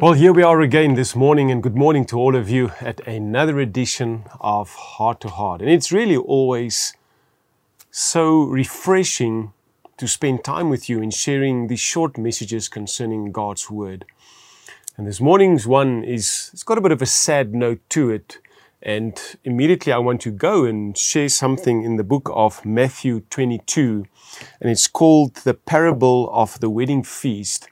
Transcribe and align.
Well, 0.00 0.12
here 0.12 0.32
we 0.32 0.44
are 0.44 0.60
again 0.60 0.94
this 0.94 1.16
morning, 1.16 1.50
and 1.50 1.60
good 1.60 1.74
morning 1.74 2.04
to 2.06 2.16
all 2.16 2.36
of 2.36 2.48
you 2.48 2.70
at 2.80 3.00
another 3.00 3.58
edition 3.58 4.26
of 4.40 4.72
Heart 4.72 5.22
to 5.22 5.28
Heart. 5.28 5.60
And 5.60 5.68
it's 5.68 5.90
really 5.90 6.16
always 6.16 6.94
so 7.90 8.44
refreshing 8.44 9.52
to 9.96 10.06
spend 10.06 10.44
time 10.44 10.70
with 10.70 10.88
you 10.88 11.02
in 11.02 11.10
sharing 11.10 11.66
these 11.66 11.80
short 11.80 12.16
messages 12.16 12.68
concerning 12.68 13.32
God's 13.32 13.72
Word. 13.72 14.04
And 14.96 15.04
this 15.04 15.20
morning's 15.20 15.66
one 15.66 16.04
is, 16.04 16.50
it's 16.52 16.62
got 16.62 16.78
a 16.78 16.80
bit 16.80 16.92
of 16.92 17.02
a 17.02 17.06
sad 17.06 17.52
note 17.52 17.80
to 17.88 18.08
it. 18.08 18.38
And 18.80 19.20
immediately 19.42 19.92
I 19.92 19.98
want 19.98 20.20
to 20.20 20.30
go 20.30 20.64
and 20.64 20.96
share 20.96 21.28
something 21.28 21.82
in 21.82 21.96
the 21.96 22.04
book 22.04 22.30
of 22.32 22.64
Matthew 22.64 23.22
22. 23.30 24.06
And 24.60 24.70
it's 24.70 24.86
called 24.86 25.34
The 25.38 25.54
Parable 25.54 26.30
of 26.32 26.60
the 26.60 26.70
Wedding 26.70 27.02
Feast. 27.02 27.68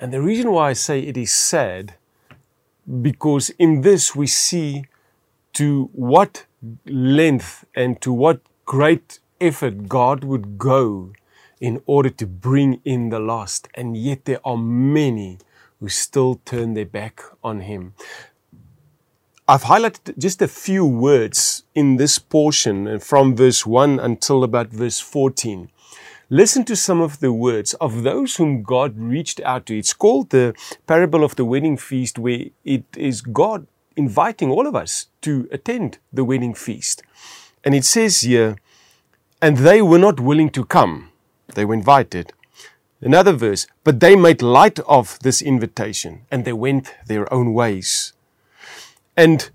And 0.00 0.14
the 0.14 0.22
reason 0.22 0.50
why 0.50 0.70
I 0.70 0.72
say 0.72 1.00
it 1.00 1.18
is 1.18 1.30
sad, 1.30 1.94
because 3.02 3.50
in 3.58 3.82
this 3.82 4.16
we 4.16 4.26
see 4.26 4.86
to 5.52 5.90
what 5.92 6.46
length 6.86 7.66
and 7.74 8.00
to 8.00 8.10
what 8.10 8.40
great 8.64 9.18
effort 9.42 9.88
God 9.88 10.24
would 10.24 10.56
go 10.56 11.12
in 11.60 11.82
order 11.84 12.08
to 12.08 12.26
bring 12.26 12.80
in 12.82 13.10
the 13.10 13.20
lost. 13.20 13.68
And 13.74 13.94
yet 13.94 14.24
there 14.24 14.40
are 14.42 14.56
many 14.56 15.36
who 15.80 15.90
still 15.90 16.40
turn 16.46 16.72
their 16.72 16.86
back 16.86 17.20
on 17.44 17.60
Him. 17.60 17.92
I've 19.46 19.64
highlighted 19.64 20.16
just 20.16 20.40
a 20.40 20.48
few 20.48 20.86
words 20.86 21.64
in 21.74 21.96
this 21.96 22.18
portion 22.18 22.88
uh, 22.88 22.98
from 23.00 23.36
verse 23.36 23.66
1 23.66 24.00
until 24.00 24.44
about 24.44 24.68
verse 24.68 25.00
14. 25.00 25.68
Listen 26.32 26.64
to 26.64 26.76
some 26.76 27.00
of 27.00 27.18
the 27.18 27.32
words 27.32 27.74
of 27.74 28.04
those 28.04 28.36
whom 28.36 28.62
God 28.62 28.96
reached 28.96 29.40
out 29.40 29.66
to. 29.66 29.76
It's 29.76 29.92
called 29.92 30.30
the 30.30 30.54
parable 30.86 31.24
of 31.24 31.34
the 31.34 31.44
wedding 31.44 31.76
feast, 31.76 32.20
where 32.20 32.44
it 32.64 32.84
is 32.96 33.20
God 33.20 33.66
inviting 33.96 34.48
all 34.48 34.68
of 34.68 34.76
us 34.76 35.06
to 35.22 35.48
attend 35.50 35.98
the 36.12 36.22
wedding 36.22 36.54
feast. 36.54 37.02
And 37.64 37.74
it 37.74 37.84
says 37.84 38.20
here, 38.20 38.56
and 39.42 39.56
they 39.58 39.82
were 39.82 39.98
not 39.98 40.20
willing 40.20 40.50
to 40.50 40.64
come. 40.64 41.10
They 41.56 41.64
were 41.64 41.74
invited. 41.74 42.32
Another 43.00 43.32
verse, 43.32 43.66
but 43.82 43.98
they 43.98 44.14
made 44.14 44.40
light 44.40 44.78
of 44.80 45.18
this 45.20 45.42
invitation 45.42 46.26
and 46.30 46.44
they 46.44 46.52
went 46.52 46.94
their 47.06 47.32
own 47.34 47.54
ways. 47.54 48.12
And 49.16 49.50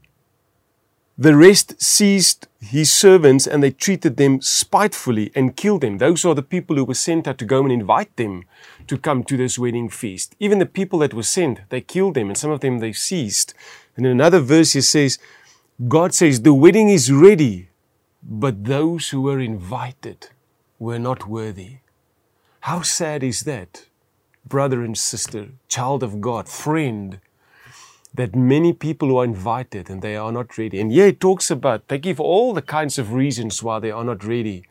the 1.18 1.36
rest 1.36 1.82
seized 1.82 2.48
his 2.60 2.92
servants 2.92 3.48
and 3.48 3.64
they 3.64 3.72
treated 3.72 4.18
them 4.18 4.42
spitefully 4.42 5.32
and 5.34 5.56
killed 5.56 5.82
them. 5.82 5.98
Those 5.98 6.26
are 6.26 6.36
the 6.36 6.42
people 6.42 6.76
who 6.76 6.84
were 6.84 6.94
sent 6.94 7.28
out 7.28 7.38
to 7.38 7.46
go 7.46 7.64
and 7.64 7.72
invite 7.72 8.16
them 8.18 8.44
to 8.88 8.98
come 8.98 9.24
to 9.24 9.38
this 9.38 9.58
wedding 9.58 9.90
feast. 9.90 10.36
Even 10.40 10.60
the 10.60 10.66
people 10.66 11.00
that 11.00 11.14
were 11.14 11.24
sent, 11.24 11.62
they 11.70 11.80
killed 11.80 12.16
them 12.16 12.28
and 12.28 12.38
some 12.38 12.52
of 12.52 12.60
them 12.60 12.80
they 12.80 12.92
seized. 12.92 13.54
And 13.96 14.06
in 14.06 14.12
another 14.12 14.40
verse 14.42 14.74
he 14.74 14.82
says, 14.82 15.18
God 15.88 16.14
says, 16.14 16.42
the 16.42 16.54
wedding 16.54 16.90
is 16.90 17.12
ready, 17.12 17.70
but 18.22 18.66
those 18.66 19.10
who 19.10 19.22
were 19.22 19.40
invited 19.40 20.30
were 20.80 21.00
not 21.00 21.28
worthy. 21.28 21.78
How 22.62 22.82
sad 22.82 23.24
is 23.24 23.42
that, 23.42 23.86
brother 24.46 24.84
and 24.84 24.98
sister, 24.98 25.50
child 25.68 26.04
of 26.04 26.20
God, 26.20 26.50
friend, 26.50 27.20
that 28.16 28.36
many 28.36 28.72
people 28.72 29.10
who 29.10 29.18
are 29.18 29.26
invited 29.26 29.90
and 29.90 30.02
they 30.02 30.16
are 30.16 30.32
not 30.32 30.58
ready. 30.58 30.80
And 30.80 30.92
yeah, 30.92 31.06
it 31.06 31.20
talks 31.20 31.52
about, 31.52 31.88
they 31.88 31.98
give 31.98 32.20
all 32.20 32.54
the 32.54 32.62
kinds 32.62 32.98
of 32.98 33.14
reasons 33.14 33.62
why 33.62 33.80
they 33.80 33.92
are 33.92 34.04
not 34.04 34.24
ready. 34.24 34.64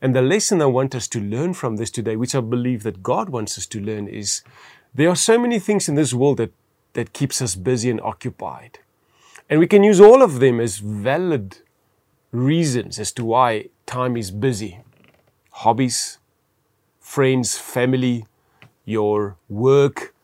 And 0.00 0.14
the 0.14 0.22
lesson 0.22 0.60
I 0.60 0.66
want 0.66 0.94
us 0.94 1.08
to 1.08 1.20
learn 1.20 1.54
from 1.54 1.76
this 1.76 1.90
today, 1.90 2.16
which 2.16 2.34
I 2.34 2.40
believe 2.40 2.82
that 2.82 3.02
God 3.02 3.30
wants 3.30 3.56
us 3.56 3.66
to 3.66 3.80
learn, 3.80 4.08
is 4.08 4.42
there 4.94 5.08
are 5.08 5.16
so 5.16 5.38
many 5.38 5.58
things 5.58 5.88
in 5.88 5.94
this 5.94 6.12
world 6.12 6.36
that, 6.38 6.52
that 6.92 7.12
keeps 7.12 7.40
us 7.40 7.54
busy 7.54 7.88
and 7.88 8.00
occupied. 8.00 8.80
And 9.48 9.58
we 9.58 9.66
can 9.66 9.82
use 9.82 10.00
all 10.00 10.22
of 10.22 10.40
them 10.40 10.60
as 10.60 10.78
valid 10.78 11.58
reasons 12.30 12.98
as 12.98 13.12
to 13.12 13.24
why 13.24 13.68
time 13.86 14.16
is 14.16 14.30
busy. 14.30 14.80
Hobbies, 15.50 16.18
friends, 17.00 17.56
family, 17.58 18.26
your 18.84 19.36
work, 19.48 20.14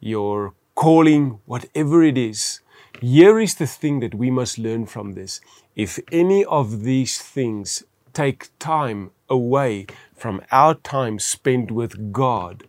your 0.00 0.54
calling, 0.74 1.38
whatever 1.46 2.02
it 2.02 2.18
is. 2.18 2.60
Here 3.00 3.38
is 3.38 3.56
the 3.56 3.66
thing 3.66 4.00
that 4.00 4.14
we 4.14 4.30
must 4.30 4.58
learn 4.58 4.86
from 4.86 5.12
this. 5.12 5.40
If 5.74 5.98
any 6.12 6.44
of 6.44 6.82
these 6.82 7.18
things 7.18 7.84
take 8.12 8.48
time 8.58 9.10
away 9.28 9.86
from 10.14 10.40
our 10.50 10.74
time 10.74 11.18
spent 11.18 11.70
with 11.70 12.12
God, 12.12 12.64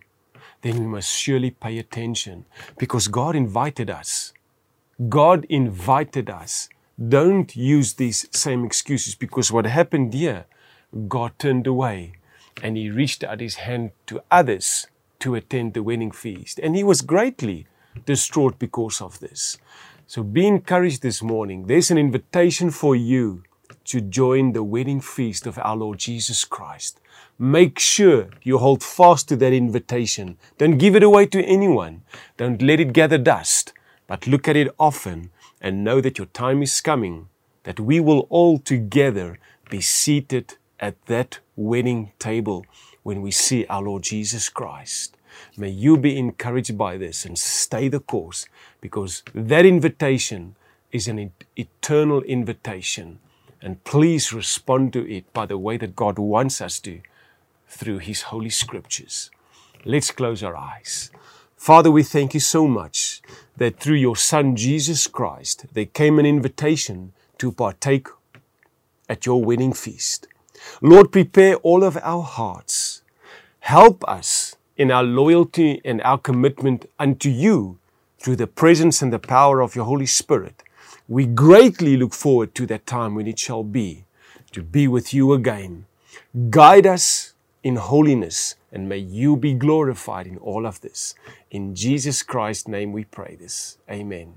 then 0.62 0.80
we 0.80 0.86
must 0.86 1.10
surely 1.10 1.50
pay 1.50 1.78
attention 1.78 2.44
because 2.78 3.08
God 3.08 3.36
invited 3.36 3.88
us. 3.88 4.32
God 5.08 5.44
invited 5.48 6.28
us. 6.28 6.68
Don't 7.08 7.54
use 7.54 7.94
these 7.94 8.26
same 8.32 8.64
excuses 8.64 9.14
because 9.14 9.52
what 9.52 9.66
happened 9.66 10.14
here, 10.14 10.46
God 11.08 11.38
turned 11.38 11.66
away 11.66 12.14
and 12.62 12.76
he 12.76 12.90
reached 12.90 13.22
out 13.22 13.40
his 13.40 13.56
hand 13.56 13.90
to 14.06 14.22
others 14.30 14.86
to 15.20 15.34
attend 15.34 15.74
the 15.74 15.82
wedding 15.82 16.10
feast. 16.10 16.58
And 16.58 16.74
he 16.74 16.82
was 16.82 17.02
greatly 17.02 17.66
distraught 18.04 18.58
because 18.58 19.00
of 19.00 19.18
this. 19.20 19.58
So 20.06 20.22
be 20.22 20.46
encouraged 20.46 21.02
this 21.02 21.22
morning. 21.22 21.66
There's 21.66 21.90
an 21.90 21.98
invitation 21.98 22.70
for 22.70 22.94
you 22.94 23.42
to 23.86 24.00
join 24.00 24.52
the 24.52 24.62
wedding 24.62 25.00
feast 25.00 25.46
of 25.46 25.58
our 25.58 25.76
Lord 25.76 25.98
Jesus 25.98 26.44
Christ. 26.44 27.00
Make 27.38 27.78
sure 27.78 28.28
you 28.42 28.58
hold 28.58 28.82
fast 28.82 29.28
to 29.28 29.36
that 29.36 29.52
invitation. 29.52 30.38
Don't 30.58 30.78
give 30.78 30.96
it 30.96 31.02
away 31.02 31.26
to 31.26 31.42
anyone. 31.42 32.02
Don't 32.36 32.62
let 32.62 32.80
it 32.80 32.92
gather 32.92 33.18
dust, 33.18 33.72
but 34.06 34.26
look 34.26 34.48
at 34.48 34.56
it 34.56 34.74
often 34.78 35.30
and 35.60 35.84
know 35.84 36.00
that 36.00 36.18
your 36.18 36.26
time 36.28 36.62
is 36.62 36.80
coming, 36.80 37.28
that 37.64 37.80
we 37.80 38.00
will 38.00 38.26
all 38.30 38.58
together 38.58 39.38
be 39.70 39.80
seated 39.80 40.54
at 40.78 41.04
that 41.06 41.40
wedding 41.56 42.12
table 42.18 42.64
when 43.02 43.22
we 43.22 43.30
see 43.30 43.66
our 43.66 43.82
Lord 43.82 44.02
Jesus 44.02 44.48
Christ. 44.48 45.16
May 45.56 45.70
you 45.70 45.96
be 45.96 46.18
encouraged 46.18 46.76
by 46.76 46.96
this 46.96 47.24
and 47.24 47.38
stay 47.38 47.88
the 47.88 48.00
course 48.00 48.46
because 48.80 49.22
that 49.34 49.66
invitation 49.66 50.56
is 50.92 51.08
an 51.08 51.32
eternal 51.56 52.22
invitation. 52.22 53.18
And 53.60 53.82
please 53.84 54.32
respond 54.32 54.92
to 54.92 55.10
it 55.10 55.32
by 55.32 55.46
the 55.46 55.58
way 55.58 55.76
that 55.78 55.96
God 55.96 56.18
wants 56.18 56.60
us 56.60 56.78
to 56.80 57.00
through 57.68 57.98
His 57.98 58.22
Holy 58.22 58.50
Scriptures. 58.50 59.30
Let's 59.84 60.10
close 60.10 60.42
our 60.42 60.56
eyes. 60.56 61.10
Father, 61.56 61.90
we 61.90 62.02
thank 62.02 62.34
you 62.34 62.40
so 62.40 62.68
much 62.68 63.22
that 63.56 63.80
through 63.80 63.96
your 63.96 64.16
Son 64.16 64.54
Jesus 64.56 65.06
Christ, 65.06 65.66
there 65.72 65.86
came 65.86 66.18
an 66.18 66.26
invitation 66.26 67.12
to 67.38 67.50
partake 67.50 68.08
at 69.08 69.26
your 69.26 69.42
wedding 69.42 69.72
feast. 69.72 70.28
Lord, 70.80 71.10
prepare 71.10 71.56
all 71.56 71.82
of 71.82 71.98
our 72.02 72.22
hearts. 72.22 73.02
Help 73.60 74.04
us 74.08 74.45
in 74.76 74.90
our 74.90 75.02
loyalty 75.02 75.80
and 75.84 76.02
our 76.02 76.18
commitment 76.18 76.88
unto 76.98 77.28
you 77.30 77.78
through 78.18 78.36
the 78.36 78.46
presence 78.46 79.02
and 79.02 79.12
the 79.12 79.18
power 79.18 79.60
of 79.60 79.74
your 79.74 79.84
Holy 79.84 80.06
Spirit. 80.06 80.62
We 81.08 81.26
greatly 81.26 81.96
look 81.96 82.12
forward 82.12 82.54
to 82.56 82.66
that 82.66 82.86
time 82.86 83.14
when 83.14 83.26
it 83.26 83.38
shall 83.38 83.62
be 83.62 84.04
to 84.52 84.62
be 84.62 84.88
with 84.88 85.14
you 85.14 85.32
again. 85.32 85.86
Guide 86.50 86.86
us 86.86 87.34
in 87.62 87.76
holiness 87.76 88.56
and 88.72 88.88
may 88.88 88.98
you 88.98 89.36
be 89.36 89.54
glorified 89.54 90.26
in 90.26 90.36
all 90.38 90.66
of 90.66 90.80
this. 90.80 91.14
In 91.50 91.74
Jesus 91.74 92.22
Christ's 92.22 92.68
name 92.68 92.92
we 92.92 93.04
pray 93.04 93.36
this. 93.38 93.78
Amen. 93.90 94.34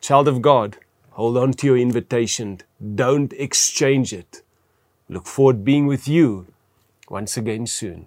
Child 0.00 0.28
of 0.28 0.42
God, 0.42 0.78
hold 1.12 1.36
on 1.36 1.52
to 1.54 1.66
your 1.66 1.78
invitation. 1.78 2.60
Don't 2.94 3.32
exchange 3.34 4.12
it. 4.12 4.42
Look 5.08 5.26
forward 5.26 5.64
being 5.64 5.86
with 5.86 6.08
you 6.08 6.46
once 7.08 7.36
again 7.36 7.66
soon. 7.66 8.06